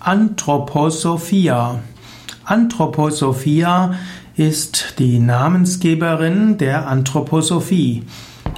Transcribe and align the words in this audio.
Anthroposophia. 0.00 1.80
Anthroposophia 2.44 3.94
ist 4.36 4.94
die 4.98 5.18
Namensgeberin 5.18 6.56
der 6.56 6.86
Anthroposophie. 6.86 8.04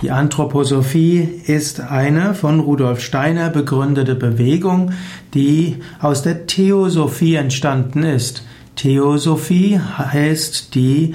Die 0.03 0.11
Anthroposophie 0.11 1.21
ist 1.47 1.81
eine 1.81 2.35
von 2.35 2.61
Rudolf 2.61 3.01
Steiner 3.01 3.51
begründete 3.51 4.15
Bewegung, 4.15 4.93
die 5.35 5.79
aus 6.01 6.23
der 6.23 6.47
Theosophie 6.47 7.35
entstanden 7.37 8.03
ist. 8.03 8.43
Theosophie 8.77 9.79
heißt 9.79 10.75
die 10.75 11.15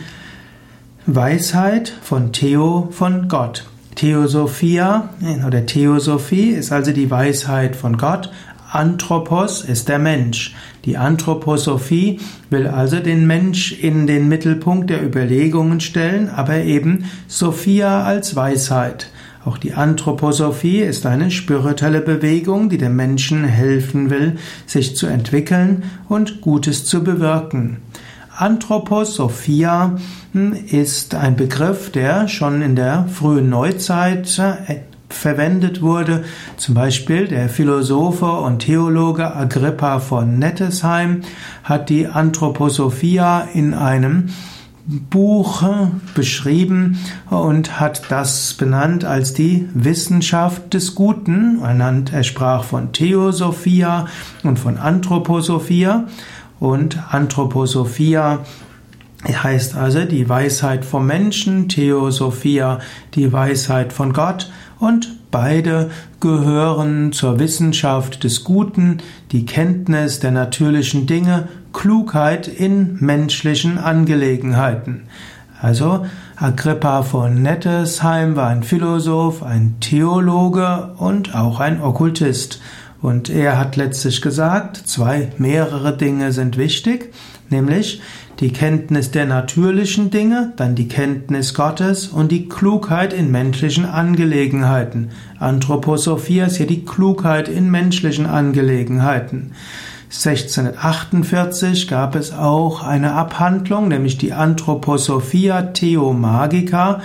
Weisheit 1.05 1.93
von 2.01 2.31
Theo 2.31 2.89
von 2.91 3.27
Gott. 3.27 3.65
Theosophia 3.95 5.09
oder 5.47 5.65
Theosophie 5.65 6.49
ist 6.49 6.71
also 6.71 6.91
die 6.91 7.09
Weisheit 7.09 7.75
von 7.75 7.97
Gott. 7.97 8.31
Anthropos 8.71 9.61
ist 9.61 9.89
der 9.89 9.99
Mensch. 9.99 10.55
Die 10.85 10.97
Anthroposophie 10.97 12.19
will 12.49 12.67
also 12.67 12.99
den 12.99 13.27
Mensch 13.27 13.71
in 13.71 14.07
den 14.07 14.27
Mittelpunkt 14.27 14.89
der 14.89 15.03
Überlegungen 15.03 15.79
stellen, 15.79 16.29
aber 16.29 16.57
eben 16.57 17.05
Sophia 17.27 18.03
als 18.03 18.35
Weisheit. 18.35 19.11
Auch 19.45 19.59
die 19.59 19.73
Anthroposophie 19.73 20.79
ist 20.79 21.05
eine 21.05 21.29
spirituelle 21.29 22.01
Bewegung, 22.01 22.69
die 22.69 22.79
dem 22.79 22.95
Menschen 22.95 23.43
helfen 23.45 24.09
will, 24.09 24.37
sich 24.65 24.95
zu 24.95 25.05
entwickeln 25.05 25.83
und 26.09 26.41
Gutes 26.41 26.85
zu 26.85 27.03
bewirken. 27.03 27.77
Anthroposophia 28.35 29.97
hm, 30.33 30.53
ist 30.53 31.13
ein 31.15 31.35
Begriff, 31.35 31.91
der 31.91 32.27
schon 32.27 32.61
in 32.63 32.75
der 32.75 33.07
frühen 33.07 33.49
Neuzeit 33.49 34.39
äh, 34.39 34.77
verwendet 35.09 35.81
wurde. 35.81 36.23
Zum 36.57 36.75
Beispiel 36.75 37.27
der 37.27 37.49
Philosophe 37.49 38.25
und 38.25 38.59
Theologe 38.59 39.35
Agrippa 39.35 39.99
von 39.99 40.39
Nettesheim 40.39 41.21
hat 41.63 41.89
die 41.89 42.07
Anthroposophia 42.07 43.47
in 43.53 43.73
einem 43.73 44.29
Buch 44.87 45.63
beschrieben 46.13 46.99
und 47.29 47.79
hat 47.79 48.03
das 48.09 48.53
benannt 48.53 49.03
als 49.03 49.33
die 49.33 49.67
Wissenschaft 49.73 50.75
des 50.75 50.93
Guten. 50.93 51.59
Er 52.11 52.23
sprach 52.23 52.63
von 52.63 52.91
Theosophia 52.91 54.05
und 54.43 54.59
von 54.59 54.77
Anthroposophia 54.77 56.05
und 56.59 56.99
Anthroposophia 57.11 58.45
heißt 59.27 59.75
also 59.75 60.05
die 60.05 60.29
Weisheit 60.29 60.85
vom 60.85 61.07
Menschen, 61.07 61.67
Theosophia 61.67 62.79
die 63.15 63.33
Weisheit 63.33 63.91
von 63.91 64.13
Gott 64.13 64.51
und 64.79 65.31
beide 65.31 65.89
gehören 66.19 67.11
zur 67.11 67.39
Wissenschaft 67.39 68.23
des 68.23 68.43
Guten, 68.43 68.99
die 69.31 69.45
Kenntnis 69.45 70.19
der 70.19 70.31
natürlichen 70.31 71.07
Dinge, 71.07 71.47
Klugheit 71.73 72.47
in 72.47 72.97
menschlichen 72.99 73.77
Angelegenheiten. 73.77 75.03
Also 75.61 76.05
Agrippa 76.35 77.03
von 77.03 77.41
Nettesheim 77.41 78.35
war 78.35 78.49
ein 78.49 78.63
Philosoph, 78.63 79.41
ein 79.41 79.75
Theologe 79.79 80.93
und 80.97 81.33
auch 81.33 81.59
ein 81.59 81.81
Okkultist. 81.81 82.61
Und 83.05 83.29
er 83.29 83.59
hat 83.59 83.75
letztlich 83.75 84.19
gesagt, 84.19 84.77
zwei 84.77 85.29
mehrere 85.37 85.95
Dinge 85.95 86.31
sind 86.31 86.57
wichtig, 86.57 87.13
nämlich 87.51 88.01
die 88.39 88.51
Kenntnis 88.51 89.11
der 89.11 89.27
natürlichen 89.27 90.09
Dinge, 90.09 90.53
dann 90.55 90.73
die 90.73 90.87
Kenntnis 90.87 91.53
Gottes 91.53 92.07
und 92.07 92.31
die 92.31 92.49
Klugheit 92.49 93.13
in 93.13 93.29
menschlichen 93.29 93.85
Angelegenheiten. 93.85 95.11
Anthroposophia 95.37 96.47
ist 96.47 96.57
hier 96.57 96.65
die 96.65 96.83
Klugheit 96.83 97.47
in 97.47 97.69
menschlichen 97.69 98.25
Angelegenheiten. 98.25 99.51
1648 100.09 101.87
gab 101.87 102.15
es 102.15 102.33
auch 102.33 102.81
eine 102.81 103.13
Abhandlung, 103.13 103.87
nämlich 103.87 104.17
die 104.17 104.33
Anthroposophia 104.33 105.61
Theomagica 105.61 107.01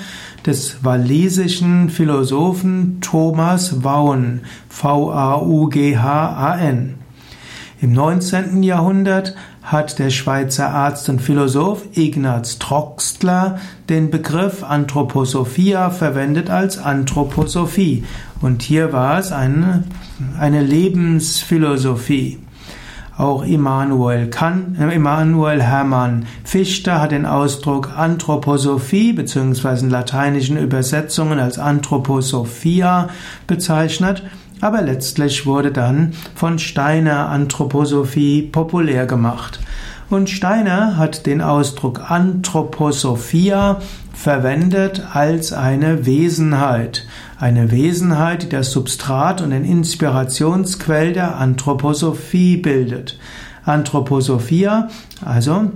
des 0.47 0.85
walisischen 0.85 1.91
Philosophen 1.91 2.99
Thomas 3.01 3.83
Vaughan, 3.83 4.41
V-A-U-G-H-A-N. 4.69 5.75
Im 7.83 7.93
19. 7.93 8.63
Jahrhundert 8.63 9.35
hat 9.63 9.99
der 9.99 10.11
Schweizer 10.11 10.71
Arzt 10.71 11.09
und 11.09 11.23
Philosoph 11.23 11.85
Ignaz 11.95 12.59
Troxler 12.59 13.59
den 13.89 14.11
Begriff 14.11 14.63
Anthroposophia 14.63 15.91
verwendet 15.91 16.51
als 16.51 16.79
Anthroposophie. 16.79 18.05
Und 18.41 18.63
hier 18.63 18.93
war 18.93 19.19
es 19.19 19.33
eine, 19.33 19.85
eine 20.39 20.63
Lebensphilosophie. 20.63 22.39
Auch 23.21 23.45
Immanuel, 23.45 24.31
Kant, 24.31 24.81
äh, 24.81 24.95
Immanuel 24.95 25.63
Hermann 25.63 26.25
Fichte 26.43 27.03
hat 27.03 27.13
den 27.13 27.27
Ausdruck 27.27 27.91
Anthroposophie 27.95 29.13
bzw. 29.13 29.81
in 29.81 29.91
lateinischen 29.91 30.57
Übersetzungen 30.57 31.39
als 31.39 31.59
Anthroposophia 31.59 33.11
bezeichnet 33.47 34.23
aber 34.63 34.83
letztlich 34.83 35.47
wurde 35.47 35.71
dann 35.71 36.13
von 36.35 36.59
Steiner 36.59 37.29
Anthroposophie 37.29 38.43
populär 38.43 39.07
gemacht. 39.07 39.61
Und 40.11 40.29
Steiner 40.29 40.97
hat 40.97 41.25
den 41.27 41.41
Ausdruck 41.41 42.11
Anthroposophia 42.11 43.81
verwendet 44.13 45.05
als 45.13 45.53
eine 45.53 46.05
Wesenheit. 46.05 47.07
Eine 47.39 47.71
Wesenheit, 47.71 48.43
die 48.43 48.49
das 48.49 48.73
Substrat 48.73 49.41
und 49.41 49.51
den 49.51 49.65
Inspirationsquell 49.65 51.13
der 51.13 51.37
Anthroposophie 51.37 52.57
bildet. 52.57 53.21
Anthroposophia, 53.65 54.89
also 55.25 55.71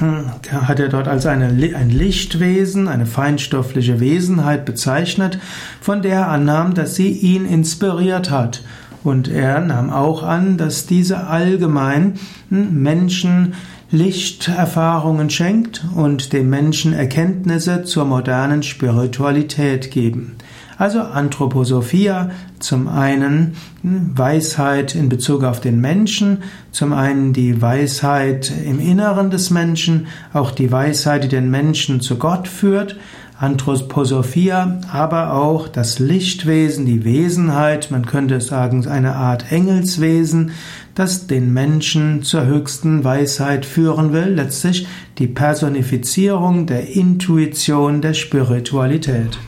hat 0.00 0.78
er 0.78 0.88
dort 0.88 1.08
als 1.08 1.26
eine, 1.26 1.46
ein 1.46 1.90
Lichtwesen, 1.90 2.86
eine 2.86 3.06
feinstoffliche 3.06 3.98
Wesenheit 3.98 4.64
bezeichnet, 4.64 5.40
von 5.80 6.02
der 6.02 6.14
er 6.14 6.28
annahm, 6.28 6.74
dass 6.74 6.94
sie 6.94 7.10
ihn 7.10 7.46
inspiriert 7.46 8.30
hat. 8.30 8.62
Und 9.06 9.28
er 9.28 9.60
nahm 9.60 9.90
auch 9.90 10.24
an, 10.24 10.56
dass 10.56 10.86
diese 10.86 11.28
allgemein 11.28 12.14
Menschen 12.50 13.54
Lichterfahrungen 13.92 15.30
schenkt 15.30 15.84
und 15.94 16.32
den 16.32 16.50
Menschen 16.50 16.92
Erkenntnisse 16.92 17.84
zur 17.84 18.04
modernen 18.04 18.64
Spiritualität 18.64 19.92
geben. 19.92 20.34
Also 20.76 21.02
Anthroposophia, 21.02 22.32
zum 22.58 22.88
einen 22.88 23.54
Weisheit 23.84 24.96
in 24.96 25.08
Bezug 25.08 25.44
auf 25.44 25.60
den 25.60 25.80
Menschen, 25.80 26.38
zum 26.72 26.92
einen 26.92 27.32
die 27.32 27.62
Weisheit 27.62 28.52
im 28.66 28.80
Inneren 28.80 29.30
des 29.30 29.50
Menschen, 29.50 30.08
auch 30.32 30.50
die 30.50 30.72
Weisheit, 30.72 31.22
die 31.22 31.28
den 31.28 31.48
Menschen 31.48 32.00
zu 32.00 32.16
Gott 32.16 32.48
führt, 32.48 32.96
Anthroposophia, 33.38 34.80
aber 34.90 35.34
auch 35.34 35.68
das 35.68 35.98
Lichtwesen, 35.98 36.86
die 36.86 37.04
Wesenheit, 37.04 37.90
man 37.90 38.06
könnte 38.06 38.40
sagen, 38.40 38.86
eine 38.88 39.14
Art 39.14 39.52
Engelswesen, 39.52 40.52
das 40.94 41.26
den 41.26 41.52
Menschen 41.52 42.22
zur 42.22 42.46
höchsten 42.46 43.04
Weisheit 43.04 43.66
führen 43.66 44.14
will, 44.14 44.28
letztlich 44.28 44.86
die 45.18 45.26
Personifizierung 45.26 46.66
der 46.66 46.88
Intuition 46.88 48.00
der 48.00 48.14
Spiritualität. 48.14 49.38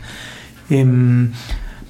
Im, 0.68 1.32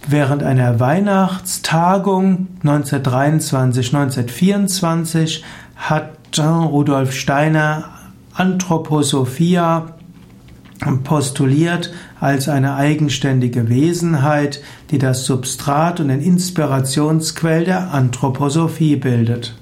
während 0.06 0.44
einer 0.44 0.78
Weihnachtstagung 0.78 2.46
1923, 2.62 3.92
1924 3.92 5.44
hat 5.74 6.38
Rudolf 6.38 7.12
Steiner 7.12 7.86
Anthroposophia 8.34 9.97
postuliert 11.04 11.92
als 12.20 12.48
eine 12.48 12.74
eigenständige 12.74 13.68
Wesenheit, 13.68 14.62
die 14.90 14.98
das 14.98 15.24
Substrat 15.24 16.00
und 16.00 16.08
den 16.08 16.20
Inspirationsquell 16.20 17.64
der 17.64 17.92
Anthroposophie 17.92 18.96
bildet. 18.96 19.57